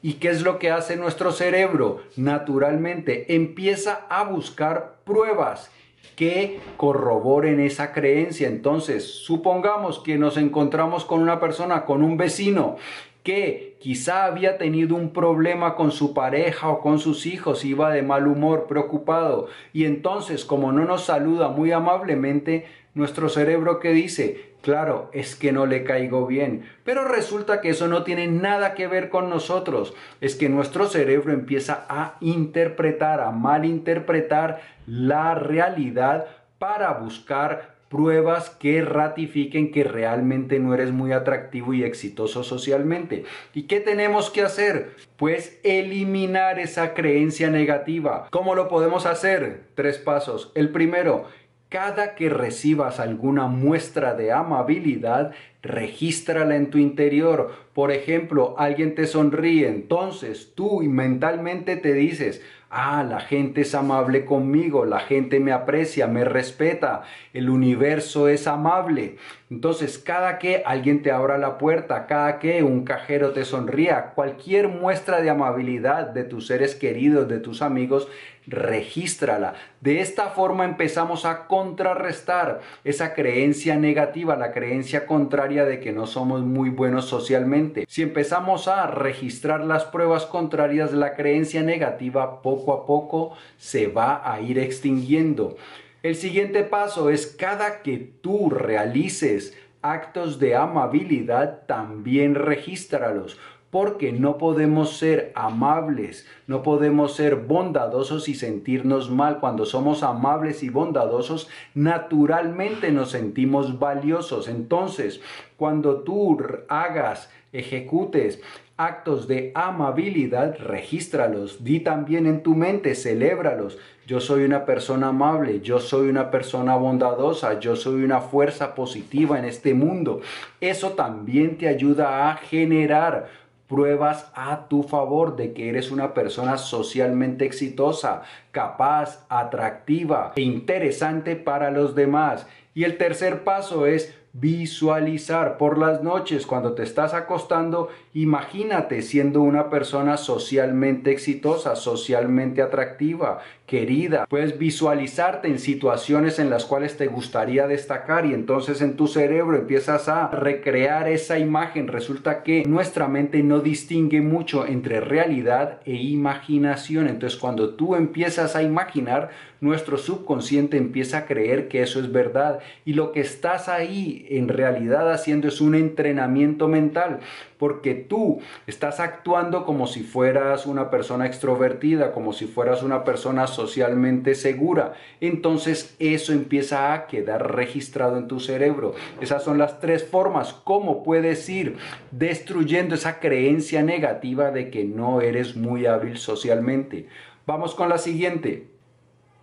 ¿Y 0.02 0.14
qué 0.14 0.28
es 0.28 0.42
lo 0.42 0.60
que 0.60 0.70
hace 0.70 0.94
nuestro 0.94 1.32
cerebro? 1.32 2.00
Naturalmente 2.16 3.34
empieza 3.34 4.06
a 4.08 4.22
buscar 4.22 4.98
pruebas 5.02 5.72
que 6.20 6.60
corroboren 6.76 7.60
esa 7.60 7.92
creencia. 7.92 8.46
Entonces, 8.46 9.24
supongamos 9.24 10.00
que 10.00 10.18
nos 10.18 10.36
encontramos 10.36 11.06
con 11.06 11.22
una 11.22 11.40
persona, 11.40 11.86
con 11.86 12.04
un 12.04 12.18
vecino, 12.18 12.76
que 13.22 13.76
quizá 13.80 14.24
había 14.24 14.58
tenido 14.58 14.96
un 14.96 15.12
problema 15.12 15.74
con 15.74 15.92
su 15.92 16.14
pareja 16.14 16.68
o 16.68 16.80
con 16.80 16.98
sus 16.98 17.26
hijos, 17.26 17.64
iba 17.64 17.90
de 17.92 18.02
mal 18.02 18.26
humor, 18.26 18.66
preocupado, 18.66 19.48
y 19.72 19.84
entonces 19.84 20.44
como 20.44 20.72
no 20.72 20.84
nos 20.84 21.04
saluda 21.04 21.48
muy 21.48 21.72
amablemente, 21.72 22.66
nuestro 22.94 23.28
cerebro 23.28 23.78
que 23.78 23.92
dice, 23.92 24.54
claro, 24.62 25.10
es 25.12 25.36
que 25.36 25.52
no 25.52 25.66
le 25.66 25.84
caigo 25.84 26.26
bien, 26.26 26.64
pero 26.84 27.06
resulta 27.06 27.60
que 27.60 27.70
eso 27.70 27.88
no 27.88 28.02
tiene 28.02 28.26
nada 28.26 28.74
que 28.74 28.86
ver 28.86 29.10
con 29.10 29.30
nosotros, 29.30 29.94
es 30.20 30.34
que 30.34 30.48
nuestro 30.48 30.86
cerebro 30.86 31.32
empieza 31.32 31.86
a 31.88 32.16
interpretar, 32.20 33.20
a 33.20 33.30
malinterpretar 33.30 34.60
la 34.86 35.34
realidad 35.34 36.26
para 36.58 36.92
buscar 36.94 37.79
pruebas 37.90 38.50
que 38.50 38.82
ratifiquen 38.82 39.72
que 39.72 39.82
realmente 39.82 40.60
no 40.60 40.72
eres 40.72 40.92
muy 40.92 41.10
atractivo 41.10 41.74
y 41.74 41.82
exitoso 41.82 42.44
socialmente. 42.44 43.24
¿Y 43.52 43.64
qué 43.64 43.80
tenemos 43.80 44.30
que 44.30 44.42
hacer? 44.42 44.92
Pues 45.16 45.58
eliminar 45.64 46.60
esa 46.60 46.94
creencia 46.94 47.50
negativa. 47.50 48.28
¿Cómo 48.30 48.54
lo 48.54 48.68
podemos 48.68 49.06
hacer? 49.06 49.64
Tres 49.74 49.98
pasos. 49.98 50.52
El 50.54 50.68
primero, 50.68 51.24
cada 51.68 52.14
que 52.14 52.28
recibas 52.28 53.00
alguna 53.00 53.48
muestra 53.48 54.14
de 54.14 54.30
amabilidad, 54.30 55.32
regístrala 55.60 56.54
en 56.54 56.70
tu 56.70 56.78
interior. 56.78 57.52
Por 57.74 57.90
ejemplo, 57.90 58.54
alguien 58.56 58.94
te 58.94 59.08
sonríe, 59.08 59.66
entonces 59.66 60.52
tú 60.54 60.80
mentalmente 60.82 61.76
te 61.76 61.92
dices, 61.92 62.40
Ah, 62.72 63.02
la 63.02 63.18
gente 63.18 63.62
es 63.62 63.74
amable 63.74 64.24
conmigo, 64.24 64.84
la 64.84 65.00
gente 65.00 65.40
me 65.40 65.50
aprecia, 65.50 66.06
me 66.06 66.24
respeta, 66.24 67.02
el 67.32 67.50
universo 67.50 68.28
es 68.28 68.46
amable. 68.46 69.16
Entonces, 69.50 69.98
cada 69.98 70.38
que 70.38 70.62
alguien 70.64 71.02
te 71.02 71.10
abra 71.10 71.36
la 71.36 71.58
puerta, 71.58 72.06
cada 72.06 72.38
que 72.38 72.62
un 72.62 72.84
cajero 72.84 73.32
te 73.32 73.44
sonría, 73.44 74.12
cualquier 74.14 74.68
muestra 74.68 75.20
de 75.20 75.30
amabilidad 75.30 76.10
de 76.10 76.22
tus 76.22 76.46
seres 76.46 76.76
queridos, 76.76 77.26
de 77.26 77.40
tus 77.40 77.60
amigos, 77.60 78.06
regístrala. 78.46 79.54
De 79.80 80.00
esta 80.00 80.28
forma 80.28 80.64
empezamos 80.64 81.24
a 81.24 81.46
contrarrestar 81.46 82.60
esa 82.84 83.14
creencia 83.14 83.76
negativa, 83.76 84.36
la 84.36 84.52
creencia 84.52 85.06
contraria 85.06 85.64
de 85.64 85.80
que 85.80 85.92
no 85.92 86.06
somos 86.06 86.42
muy 86.42 86.70
buenos 86.70 87.06
socialmente. 87.06 87.84
Si 87.88 88.02
empezamos 88.02 88.68
a 88.68 88.86
registrar 88.86 89.64
las 89.64 89.84
pruebas 89.84 90.26
contrarias, 90.26 90.92
la 90.92 91.14
creencia 91.14 91.62
negativa 91.62 92.42
poco 92.42 92.72
a 92.72 92.86
poco 92.86 93.36
se 93.56 93.86
va 93.86 94.22
a 94.24 94.40
ir 94.40 94.58
extinguiendo. 94.58 95.56
El 96.02 96.16
siguiente 96.16 96.64
paso 96.64 97.10
es 97.10 97.26
cada 97.26 97.82
que 97.82 97.98
tú 97.98 98.48
realices 98.48 99.56
actos 99.82 100.38
de 100.38 100.56
amabilidad, 100.56 101.66
también 101.66 102.34
regístralos. 102.34 103.38
Porque 103.70 104.12
no 104.12 104.36
podemos 104.36 104.96
ser 104.96 105.32
amables, 105.34 106.26
no 106.46 106.62
podemos 106.62 107.14
ser 107.14 107.36
bondadosos 107.36 108.28
y 108.28 108.34
sentirnos 108.34 109.10
mal. 109.10 109.38
Cuando 109.38 109.64
somos 109.64 110.02
amables 110.02 110.62
y 110.62 110.70
bondadosos, 110.70 111.48
naturalmente 111.74 112.90
nos 112.90 113.10
sentimos 113.10 113.78
valiosos. 113.78 114.48
Entonces, 114.48 115.20
cuando 115.56 116.00
tú 116.00 116.38
hagas, 116.68 117.30
ejecutes 117.52 118.40
actos 118.76 119.28
de 119.28 119.52
amabilidad, 119.54 120.56
regístralos, 120.58 121.62
di 121.62 121.80
también 121.80 122.26
en 122.26 122.42
tu 122.42 122.54
mente, 122.54 122.94
celébralos. 122.94 123.78
Yo 124.06 124.20
soy 124.20 124.44
una 124.44 124.64
persona 124.64 125.08
amable, 125.08 125.60
yo 125.60 125.80
soy 125.80 126.08
una 126.08 126.30
persona 126.30 126.76
bondadosa, 126.76 127.60
yo 127.60 127.76
soy 127.76 128.02
una 128.02 128.20
fuerza 128.22 128.74
positiva 128.74 129.38
en 129.38 129.44
este 129.44 129.74
mundo. 129.74 130.22
Eso 130.62 130.92
también 130.92 131.58
te 131.58 131.68
ayuda 131.68 132.30
a 132.30 132.36
generar 132.36 133.28
pruebas 133.70 134.30
a 134.34 134.66
tu 134.66 134.82
favor 134.82 135.36
de 135.36 135.52
que 135.52 135.68
eres 135.68 135.92
una 135.92 136.12
persona 136.12 136.58
socialmente 136.58 137.46
exitosa, 137.46 138.22
capaz, 138.50 139.24
atractiva 139.28 140.32
e 140.34 140.42
interesante 140.42 141.36
para 141.36 141.70
los 141.70 141.94
demás. 141.94 142.48
Y 142.74 142.82
el 142.82 142.98
tercer 142.98 143.44
paso 143.44 143.86
es 143.86 144.12
visualizar 144.32 145.56
por 145.56 145.78
las 145.78 146.02
noches 146.02 146.46
cuando 146.46 146.74
te 146.74 146.82
estás 146.82 147.14
acostando, 147.14 147.88
imagínate 148.12 149.02
siendo 149.02 149.40
una 149.40 149.70
persona 149.70 150.16
socialmente 150.16 151.12
exitosa, 151.12 151.76
socialmente 151.76 152.60
atractiva, 152.60 153.40
querida. 153.66 154.26
Puedes 154.28 154.58
visualizarte 154.58 155.46
en 155.46 155.60
situaciones 155.60 156.40
en 156.40 156.50
las 156.50 156.64
cuales 156.64 156.96
te 156.96 157.06
gustaría 157.06 157.68
destacar 157.68 158.26
y 158.26 158.34
entonces 158.34 158.80
en 158.80 158.96
tu 158.96 159.06
cerebro 159.06 159.56
empiezas 159.56 160.08
a 160.08 160.28
recrear 160.28 161.08
esa 161.08 161.38
imagen. 161.38 161.86
Resulta 161.86 162.42
que 162.42 162.64
nuestra 162.64 163.06
mente 163.06 163.44
no 163.44 163.60
distingue 163.60 164.20
mucho 164.20 164.66
entre 164.66 165.00
realidad 165.00 165.78
e 165.84 165.94
imaginación. 165.94 167.06
Entonces 167.06 167.38
cuando 167.38 167.74
tú 167.74 167.94
empiezas 167.94 168.56
a 168.56 168.62
imaginar, 168.64 169.30
nuestro 169.60 169.98
subconsciente 169.98 170.76
empieza 170.78 171.18
a 171.18 171.26
creer 171.26 171.68
que 171.68 171.82
eso 171.82 172.00
es 172.00 172.10
verdad 172.10 172.58
y 172.84 172.94
lo 172.94 173.12
que 173.12 173.20
estás 173.20 173.68
ahí 173.68 174.26
en 174.30 174.48
realidad 174.48 175.12
haciendo 175.12 175.46
es 175.46 175.60
un 175.60 175.74
entrenamiento 175.76 176.66
mental 176.66 177.20
porque 177.60 177.94
tú 177.94 178.40
estás 178.66 179.00
actuando 179.00 179.66
como 179.66 179.86
si 179.86 180.02
fueras 180.02 180.64
una 180.64 180.90
persona 180.90 181.26
extrovertida, 181.26 182.10
como 182.12 182.32
si 182.32 182.46
fueras 182.46 182.82
una 182.82 183.04
persona 183.04 183.46
socialmente 183.46 184.34
segura. 184.34 184.94
Entonces 185.20 185.94
eso 185.98 186.32
empieza 186.32 186.94
a 186.94 187.06
quedar 187.06 187.54
registrado 187.54 188.16
en 188.16 188.28
tu 188.28 188.40
cerebro. 188.40 188.94
Esas 189.20 189.44
son 189.44 189.58
las 189.58 189.78
tres 189.78 190.02
formas. 190.04 190.54
¿Cómo 190.64 191.02
puedes 191.02 191.46
ir 191.50 191.76
destruyendo 192.10 192.94
esa 192.94 193.20
creencia 193.20 193.82
negativa 193.82 194.50
de 194.50 194.70
que 194.70 194.84
no 194.84 195.20
eres 195.20 195.54
muy 195.54 195.84
hábil 195.84 196.16
socialmente? 196.16 197.08
Vamos 197.46 197.74
con 197.74 197.90
la 197.90 197.98
siguiente. 197.98 198.68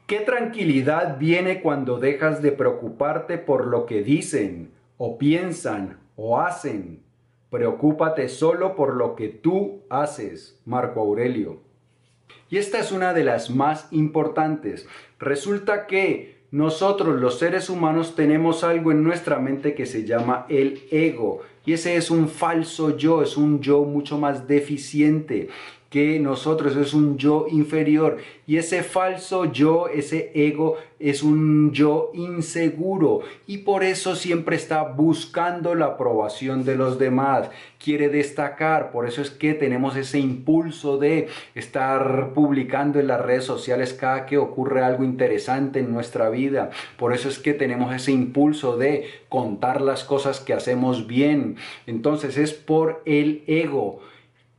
¿Qué 0.07 0.21
tranquilidad 0.21 1.19
viene 1.19 1.62
cuando 1.62 2.00
dejas 2.00 2.41
de 2.41 2.51
preocuparte 2.51 3.38
por 3.38 3.67
lo 3.67 3.86
que 3.86 4.01
dicen 4.01 4.71
o 4.97 5.19
piensan 5.19 6.00
o 6.15 6.39
hacen? 6.39 7.05
Preocúpate 7.49 8.27
solo 8.27 8.75
por 8.75 8.95
lo 8.95 9.15
que 9.15 9.29
tú 9.29 9.83
haces, 9.89 10.59
Marco 10.65 10.99
Aurelio. 10.99 11.61
Y 12.49 12.57
esta 12.57 12.79
es 12.79 12.91
una 12.91 13.13
de 13.13 13.23
las 13.23 13.49
más 13.49 13.87
importantes. 13.91 14.87
Resulta 15.19 15.87
que 15.87 16.37
nosotros 16.51 17.19
los 17.19 17.39
seres 17.39 17.69
humanos 17.69 18.15
tenemos 18.15 18.63
algo 18.63 18.91
en 18.91 19.03
nuestra 19.03 19.39
mente 19.39 19.75
que 19.75 19.85
se 19.85 20.05
llama 20.05 20.45
el 20.49 20.83
ego. 20.91 21.41
Y 21.65 21.73
ese 21.73 21.97
es 21.97 22.09
un 22.09 22.29
falso 22.29 22.95
yo, 22.95 23.21
es 23.21 23.35
un 23.35 23.59
yo 23.59 23.83
mucho 23.83 24.17
más 24.17 24.47
deficiente 24.47 25.49
que 25.89 26.20
nosotros, 26.20 26.75
es 26.75 26.94
un 26.94 27.17
yo 27.17 27.46
inferior. 27.50 28.17
Y 28.46 28.58
ese 28.58 28.84
falso 28.84 29.46
yo, 29.46 29.88
ese 29.88 30.32
ego, 30.36 30.78
es 31.00 31.23
un 31.23 31.71
yo 31.71 32.12
inseguro. 32.13 33.21
Y 33.45 33.60
por 33.60 33.84
eso 33.84 34.15
siempre 34.15 34.56
está 34.56 34.84
buscando 34.84 35.76
la 35.76 35.86
aprobación 35.86 36.65
de 36.65 36.76
los 36.76 37.00
demás. 37.00 37.50
Quiere 37.82 38.10
destacar. 38.10 38.91
Por 38.91 39.08
eso 39.08 39.21
es 39.21 39.30
que 39.30 39.54
tenemos 39.54 39.95
ese 39.95 40.19
impulso 40.19 40.97
de 40.97 41.28
estar 41.56 42.34
publicando 42.34 43.00
en 43.00 43.08
las 43.08 43.21
redes 43.21 43.45
sociales 43.45 43.93
cada 43.93 44.26
que 44.26 44.38
ocurre 44.38 44.84
algo 44.84 45.04
interesante 45.04 45.80
en 45.80 45.93
nuestra 45.93 46.30
vida. 46.30 46.71
Por 46.97 47.13
eso 47.13 47.30
es 47.30 47.39
que 47.39 47.54
tenemos 47.54 47.95
ese 47.95 48.12
impulso 48.12 48.78
de 48.78 49.06
contar 49.30 49.80
las 49.82 50.04
cosas 50.04 50.41
que 50.41 50.54
hacemos 50.54 51.08
bien. 51.08 51.56
Entonces 51.86 52.38
es 52.38 52.54
por 52.54 53.02
el 53.06 53.43
ego. 53.47 54.02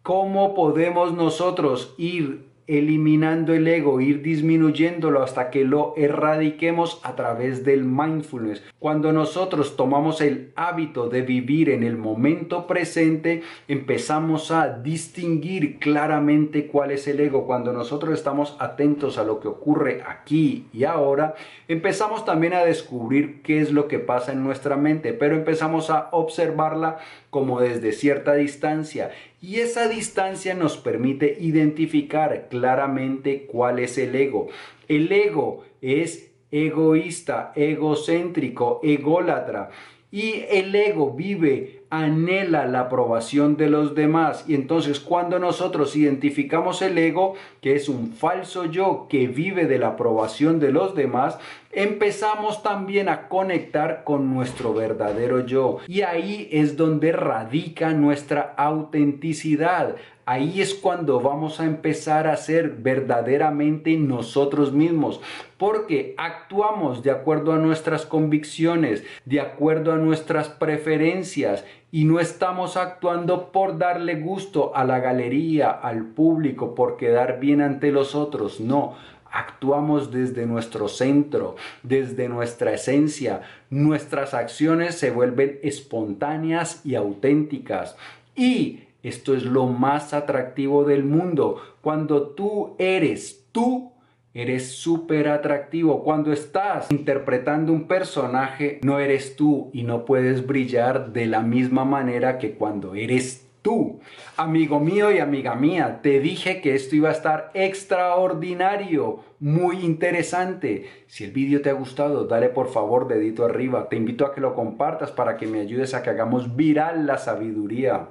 ¿Cómo 0.09 0.55
podemos 0.55 1.13
nosotros 1.13 1.95
ir 1.99 2.49
eliminando 2.69 3.55
el 3.55 3.67
ego, 3.67 3.99
ir 4.01 4.21
disminuyéndolo 4.21 5.23
hasta 5.23 5.51
que 5.51 5.65
lo 5.65 5.95
erradiquemos 5.97 7.01
a 7.03 7.17
través 7.17 7.65
del 7.65 7.85
mindfulness. 7.85 8.63
Cuando 8.79 9.11
nosotros 9.11 9.75
tomamos 9.75 10.21
el 10.21 10.53
hábito 10.55 11.09
de 11.09 11.23
vivir 11.23 11.71
en 11.71 11.83
el 11.83 11.97
momento 11.97 12.67
presente, 12.67 13.43
empezamos 13.69 14.51
a 14.51 14.69
distinguir 14.69 15.79
claramente 15.79 16.67
cuál 16.67 16.91
es 16.91 17.09
el 17.09 17.21
ego. 17.21 17.47
Cuando 17.47 17.73
nosotros 17.73 18.13
estamos 18.13 18.55
atentos 18.61 19.17
a 19.17 19.25
lo 19.25 19.41
que 19.41 19.49
ocurre 19.49 20.03
aquí 20.07 20.67
y 20.75 20.85
ahora, 20.85 21.35
empezamos 21.69 22.27
también 22.27 22.53
a 22.53 22.65
descubrir 22.65 23.41
qué 23.43 23.63
es 23.63 23.73
lo 23.73 23.89
que 23.89 23.99
pasa 23.99 24.33
en 24.33 24.45
nuestra 24.45 24.77
mente, 24.77 25.15
pero 25.15 25.35
empezamos 25.35 25.89
a 25.89 26.11
observarla 26.13 26.99
como 27.31 27.61
desde 27.61 27.93
cierta 27.93 28.35
distancia 28.35 29.11
y 29.41 29.61
esa 29.61 29.89
distancia 29.89 30.55
nos 30.55 30.77
permite 30.77 31.37
identificar 31.41 32.49
claramente 32.49 33.47
cuál 33.47 33.79
es 33.79 33.97
el 33.99 34.15
ego. 34.15 34.49
El 34.89 35.13
ego 35.13 35.65
es 35.81 36.33
egoísta, 36.51 37.53
egocéntrico, 37.55 38.81
ególatra. 38.83 39.71
Y 40.11 40.45
el 40.51 40.75
ego 40.75 41.13
vive, 41.13 41.78
anhela 41.91 42.67
la 42.67 42.81
aprobación 42.81 43.57
de 43.57 43.69
los 43.71 43.95
demás. 43.95 44.45
Y 44.47 44.55
entonces 44.55 45.01
cuando 45.01 45.39
nosotros 45.39 45.97
identificamos 45.97 46.83
el 46.83 46.99
ego, 46.99 47.35
que 47.61 47.75
es 47.75 47.89
un 47.89 48.13
falso 48.13 48.67
yo 48.67 49.07
que 49.09 49.27
vive 49.27 49.67
de 49.67 49.79
la 49.79 49.89
aprobación 49.89 50.61
de 50.61 50.73
los 50.73 50.95
demás, 50.95 51.39
empezamos 51.73 52.63
también 52.63 53.09
a 53.09 53.29
conectar 53.29 54.05
con 54.05 54.35
nuestro 54.35 54.75
verdadero 54.75 55.47
yo. 55.47 55.79
Y 55.87 56.03
ahí 56.03 56.49
es 56.53 56.77
donde 56.77 57.13
radica 57.13 57.93
nuestra 57.93 58.55
autenticidad. 58.57 59.97
Ahí 60.27 60.61
es 60.61 60.75
cuando 60.75 61.21
vamos 61.21 61.59
a 61.59 61.65
empezar 61.65 62.27
a 62.27 62.37
ser 62.37 62.69
verdaderamente 62.69 63.97
nosotros 63.97 64.75
mismos, 64.75 65.23
porque 65.57 66.15
actuamos 66.19 67.03
de 67.03 67.11
acuerdo 67.11 67.55
a 67.55 67.59
nuestras 67.59 68.05
convicciones, 68.05 69.05
de 69.25 69.41
acuerdo 69.41 69.91
a 69.91 69.97
nuestras 69.97 70.51
preferencias 70.51 71.65
y 71.91 72.05
no 72.05 72.21
estamos 72.21 72.77
actuando 72.77 73.51
por 73.51 73.79
darle 73.79 74.17
gusto 74.17 74.77
a 74.77 74.85
la 74.85 74.99
galería, 74.99 75.71
al 75.71 76.05
público, 76.05 76.75
por 76.75 76.97
quedar 76.97 77.41
bien 77.41 77.63
ante 77.63 77.91
los 77.93 78.15
otros. 78.15 78.61
No, 78.61 78.95
actuamos 79.31 80.11
desde 80.11 80.47
nuestro 80.47 80.89
centro, 80.89 81.57
desde 81.83 82.29
nuestra 82.29 82.73
esencia. 82.73 83.43
Nuestras 83.71 84.35
acciones 84.35 84.97
se 84.97 85.11
vuelven 85.11 85.59
espontáneas 85.63 86.85
y 86.85 86.95
auténticas. 86.95 87.97
Y 88.37 88.81
esto 89.03 89.35
es 89.35 89.45
lo 89.45 89.67
más 89.67 90.13
atractivo 90.13 90.85
del 90.85 91.05
mundo. 91.05 91.63
Cuando 91.81 92.29
tú 92.29 92.75
eres 92.79 93.47
tú, 93.53 93.93
eres 94.39 94.71
súper 94.71 95.29
atractivo. 95.29 96.05
Cuando 96.05 96.33
estás 96.33 96.91
interpretando 96.93 97.73
un 97.73 97.89
personaje, 97.89 98.79
no 98.83 99.01
eres 99.01 99.35
tú 99.35 99.71
y 99.73 99.83
no 99.83 100.05
puedes 100.05 100.47
brillar 100.47 101.13
de 101.13 101.27
la 101.27 101.41
misma 101.41 101.85
manera 101.85 102.39
que 102.39 102.53
cuando 102.53 102.95
eres 102.95 103.49
tú. 103.63 103.99
Amigo 104.37 104.79
mío 104.79 105.11
y 105.11 105.19
amiga 105.19 105.57
mía, 105.57 106.01
te 106.03 106.21
dije 106.21 106.61
que 106.61 106.77
esto 106.77 106.95
iba 106.95 107.09
a 107.09 107.13
estar 107.13 107.51
extraordinario, 107.55 109.25
muy 109.41 109.81
interesante. 109.81 110.87
Si 111.09 111.25
el 111.25 111.33
vídeo 111.33 111.61
te 111.61 111.71
ha 111.71 111.75
gustado, 111.75 112.27
dale 112.27 112.49
por 112.49 112.69
favor 112.69 113.09
dedito 113.09 113.45
arriba. 113.45 113.89
Te 113.89 113.97
invito 113.97 114.25
a 114.25 114.33
que 114.33 114.41
lo 114.41 114.55
compartas 114.55 115.11
para 115.11 115.37
que 115.37 115.49
me 115.49 115.61
ayudes 115.61 115.95
a 115.95 116.03
que 116.03 116.11
hagamos 116.11 116.55
viral 116.55 117.07
la 117.07 117.19
sabiduría. 117.19 118.09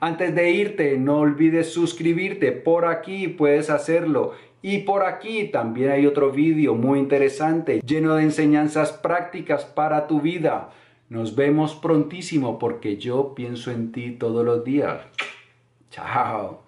Antes 0.00 0.34
de 0.34 0.50
irte, 0.50 0.98
no 0.98 1.20
olvides 1.20 1.72
suscribirte. 1.72 2.50
Por 2.52 2.86
aquí 2.86 3.28
puedes 3.28 3.70
hacerlo. 3.70 4.32
Y 4.62 4.78
por 4.78 5.04
aquí 5.04 5.48
también 5.48 5.90
hay 5.90 6.06
otro 6.06 6.30
vídeo 6.30 6.76
muy 6.76 7.00
interesante, 7.00 7.80
lleno 7.84 8.14
de 8.14 8.22
enseñanzas 8.22 8.92
prácticas 8.92 9.64
para 9.64 10.06
tu 10.06 10.20
vida. 10.20 10.70
Nos 11.08 11.34
vemos 11.34 11.74
prontísimo 11.74 12.58
porque 12.58 12.96
yo 12.96 13.34
pienso 13.34 13.72
en 13.72 13.90
ti 13.90 14.12
todos 14.12 14.44
los 14.46 14.64
días. 14.64 15.00
Chao. 15.90 16.62